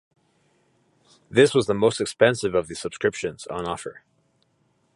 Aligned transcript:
This 1.29 1.53
was 1.53 1.67
the 1.67 1.75
most 1.75 2.01
expensive 2.01 2.55
of 2.55 2.67
the 2.67 2.73
subscriptions 2.73 3.45
on 3.45 3.67
offer. 3.67 4.01